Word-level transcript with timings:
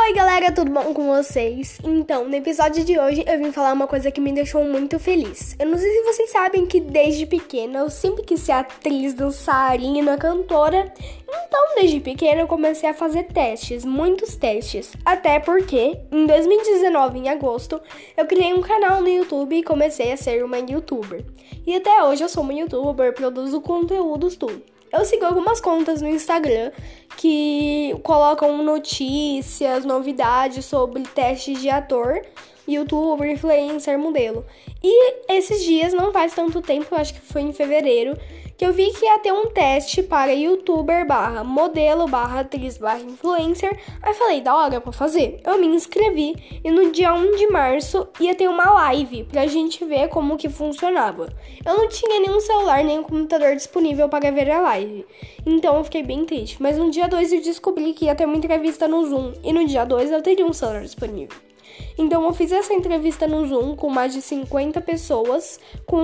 Oi, 0.00 0.12
galera, 0.12 0.52
tudo 0.52 0.70
bom 0.70 0.94
com 0.94 1.08
vocês? 1.08 1.80
Então, 1.82 2.28
no 2.28 2.34
episódio 2.36 2.84
de 2.84 2.96
hoje 2.96 3.24
eu 3.26 3.36
vim 3.36 3.50
falar 3.50 3.72
uma 3.72 3.88
coisa 3.88 4.12
que 4.12 4.20
me 4.20 4.30
deixou 4.30 4.62
muito 4.64 4.96
feliz. 4.96 5.56
Eu 5.58 5.66
não 5.66 5.76
sei 5.76 5.90
se 5.90 6.02
vocês 6.04 6.30
sabem 6.30 6.66
que 6.66 6.80
desde 6.80 7.26
pequena 7.26 7.80
eu 7.80 7.90
sempre 7.90 8.22
quis 8.22 8.38
ser 8.38 8.52
atriz, 8.52 9.12
dançarina, 9.12 10.16
cantora. 10.16 10.94
Então, 11.28 11.74
desde 11.74 11.98
pequena 11.98 12.42
eu 12.42 12.46
comecei 12.46 12.88
a 12.88 12.94
fazer 12.94 13.24
testes, 13.24 13.84
muitos 13.84 14.36
testes. 14.36 14.92
Até 15.04 15.40
porque, 15.40 15.98
em 16.12 16.26
2019, 16.26 17.18
em 17.18 17.28
agosto, 17.28 17.80
eu 18.16 18.24
criei 18.24 18.54
um 18.54 18.62
canal 18.62 19.00
no 19.00 19.08
YouTube 19.08 19.56
e 19.56 19.64
comecei 19.64 20.12
a 20.12 20.16
ser 20.16 20.44
uma 20.44 20.58
youtuber. 20.58 21.24
E 21.66 21.74
até 21.74 22.04
hoje 22.04 22.22
eu 22.22 22.28
sou 22.28 22.44
uma 22.44 22.54
youtuber, 22.54 23.12
produzo 23.14 23.60
conteúdos, 23.60 24.36
tudo. 24.36 24.62
Eu 24.92 25.04
sigo 25.04 25.24
algumas 25.24 25.60
contas 25.60 26.00
no 26.00 26.08
Instagram 26.08 26.72
que 27.16 27.77
colocam 27.94 28.62
notícias, 28.62 29.84
novidades 29.84 30.64
sobre 30.64 31.02
testes 31.02 31.60
de 31.60 31.70
ator, 31.70 32.22
youtuber, 32.68 33.30
influencer, 33.30 33.98
modelo. 33.98 34.44
E 34.82 35.32
esses 35.32 35.64
dias, 35.64 35.92
não 35.92 36.12
faz 36.12 36.34
tanto 36.34 36.60
tempo, 36.60 36.94
acho 36.94 37.14
que 37.14 37.20
foi 37.20 37.42
em 37.42 37.52
fevereiro, 37.52 38.16
que 38.58 38.66
eu 38.66 38.72
vi 38.72 38.92
que 38.92 39.06
ia 39.06 39.20
ter 39.20 39.32
um 39.32 39.46
teste 39.46 40.02
para 40.02 40.32
youtuber 40.32 41.06
barra 41.06 41.44
modelo 41.44 42.08
barra 42.08 42.40
atriz 42.40 42.76
barra 42.76 42.98
influencer. 42.98 43.78
Aí 44.02 44.12
falei, 44.14 44.40
da 44.40 44.52
hora 44.52 44.80
pra 44.80 44.90
fazer. 44.90 45.40
Eu 45.46 45.58
me 45.58 45.68
inscrevi 45.68 46.34
e 46.64 46.68
no 46.68 46.90
dia 46.90 47.14
1 47.14 47.36
de 47.36 47.46
março 47.46 48.08
ia 48.18 48.34
ter 48.34 48.48
uma 48.48 48.68
live 48.72 49.22
pra 49.24 49.46
gente 49.46 49.84
ver 49.84 50.08
como 50.08 50.36
que 50.36 50.48
funcionava. 50.48 51.32
Eu 51.64 51.76
não 51.76 51.88
tinha 51.88 52.18
nenhum 52.18 52.40
celular 52.40 52.82
nem 52.82 52.98
um 52.98 53.04
computador 53.04 53.54
disponível 53.54 54.08
para 54.08 54.32
ver 54.32 54.50
a 54.50 54.60
live. 54.60 55.06
Então 55.46 55.76
eu 55.76 55.84
fiquei 55.84 56.02
bem 56.02 56.24
triste. 56.24 56.60
Mas 56.60 56.76
no 56.76 56.90
dia 56.90 57.06
2 57.06 57.32
eu 57.32 57.40
descobri 57.40 57.92
que 57.92 58.06
ia 58.06 58.14
ter 58.16 58.24
uma 58.24 58.36
entrevista 58.36 58.88
no 58.88 59.06
Zoom. 59.06 59.34
E 59.44 59.52
no 59.52 59.64
dia 59.66 59.84
2 59.84 60.10
eu 60.10 60.20
teria 60.20 60.44
um 60.44 60.52
celular 60.52 60.82
disponível. 60.82 61.47
Então 61.96 62.24
eu 62.24 62.32
fiz 62.32 62.52
essa 62.52 62.72
entrevista 62.72 63.26
no 63.26 63.46
Zoom 63.46 63.74
com 63.74 63.88
mais 63.90 64.12
de 64.12 64.22
50 64.22 64.80
pessoas, 64.80 65.58
com 65.86 66.00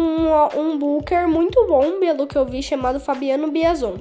um 0.57 0.79
booker 0.79 1.29
muito 1.29 1.67
bom, 1.67 1.99
pelo 2.01 2.27
que 2.27 2.37
eu 2.37 2.45
vi, 2.45 2.63
chamado 2.63 2.99
Fabiano 2.99 3.51
Biazon. 3.51 3.99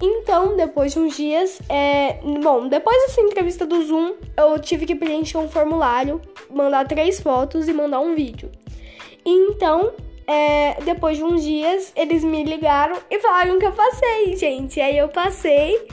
Então, 0.00 0.56
depois 0.56 0.92
de 0.92 1.00
uns 1.00 1.16
dias, 1.16 1.60
é... 1.68 2.20
bom, 2.40 2.68
depois 2.68 2.96
dessa 3.02 3.20
entrevista 3.20 3.66
do 3.66 3.82
Zoom, 3.82 4.14
eu 4.36 4.58
tive 4.58 4.86
que 4.86 4.94
preencher 4.94 5.38
um 5.38 5.48
formulário, 5.48 6.20
mandar 6.48 6.86
três 6.86 7.20
fotos 7.20 7.68
e 7.68 7.72
mandar 7.72 8.00
um 8.00 8.14
vídeo. 8.14 8.50
Então, 9.24 9.92
é... 10.24 10.80
depois 10.84 11.16
de 11.16 11.24
uns 11.24 11.42
dias, 11.42 11.92
eles 11.96 12.22
me 12.22 12.44
ligaram 12.44 12.96
e 13.10 13.18
falaram 13.18 13.58
que 13.58 13.66
eu 13.66 13.72
passei, 13.72 14.36
gente. 14.36 14.80
Aí 14.80 14.96
eu 14.96 15.08
passei 15.08 15.88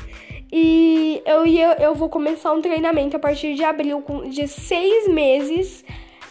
e 0.58 1.22
eu, 1.26 1.46
ia, 1.46 1.76
eu 1.82 1.94
vou 1.94 2.08
começar 2.08 2.54
um 2.54 2.62
treinamento 2.62 3.18
a 3.18 3.20
partir 3.20 3.56
de 3.56 3.64
abril 3.66 4.02
de 4.30 4.48
seis 4.48 5.06
meses. 5.10 5.84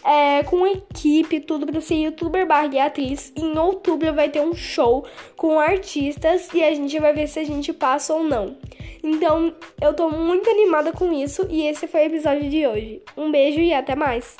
É, 0.03 0.43
com 0.43 0.65
equipe, 0.65 1.39
tudo 1.39 1.65
pra 1.65 1.81
ser 1.81 1.95
youtuber 1.95 2.47
barra 2.47 2.73
e 2.73 2.79
atriz. 2.79 3.31
Em 3.35 3.55
outubro 3.57 4.13
vai 4.15 4.29
ter 4.29 4.41
um 4.41 4.55
show 4.55 5.05
com 5.35 5.59
artistas 5.59 6.51
e 6.53 6.63
a 6.63 6.73
gente 6.73 6.97
vai 6.99 7.13
ver 7.13 7.27
se 7.27 7.39
a 7.39 7.43
gente 7.43 7.71
passa 7.71 8.15
ou 8.15 8.23
não. 8.23 8.57
Então, 9.03 9.53
eu 9.79 9.93
tô 9.93 10.09
muito 10.09 10.49
animada 10.49 10.91
com 10.91 11.13
isso 11.13 11.45
e 11.47 11.67
esse 11.67 11.87
foi 11.87 12.01
o 12.01 12.05
episódio 12.05 12.49
de 12.49 12.65
hoje. 12.65 13.03
Um 13.15 13.31
beijo 13.31 13.59
e 13.59 13.73
até 13.73 13.95
mais! 13.95 14.37